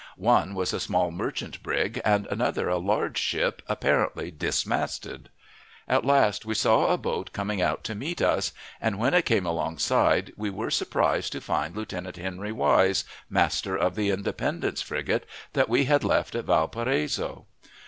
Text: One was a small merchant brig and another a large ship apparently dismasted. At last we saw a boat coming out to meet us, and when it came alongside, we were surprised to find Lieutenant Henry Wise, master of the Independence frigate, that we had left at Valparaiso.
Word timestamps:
One 0.17 0.55
was 0.55 0.73
a 0.73 0.79
small 0.79 1.11
merchant 1.11 1.61
brig 1.61 2.01
and 2.03 2.25
another 2.31 2.67
a 2.67 2.79
large 2.79 3.19
ship 3.19 3.61
apparently 3.67 4.31
dismasted. 4.31 5.29
At 5.87 6.03
last 6.07 6.43
we 6.43 6.55
saw 6.55 6.87
a 6.91 6.97
boat 6.97 7.31
coming 7.33 7.61
out 7.61 7.83
to 7.83 7.93
meet 7.93 8.19
us, 8.19 8.51
and 8.81 8.97
when 8.97 9.13
it 9.13 9.25
came 9.25 9.45
alongside, 9.45 10.33
we 10.35 10.49
were 10.49 10.71
surprised 10.71 11.33
to 11.33 11.39
find 11.41 11.75
Lieutenant 11.75 12.15
Henry 12.17 12.51
Wise, 12.51 13.03
master 13.29 13.75
of 13.77 13.93
the 13.93 14.09
Independence 14.09 14.81
frigate, 14.81 15.27
that 15.53 15.69
we 15.69 15.85
had 15.85 16.03
left 16.03 16.33
at 16.33 16.45
Valparaiso. 16.45 17.45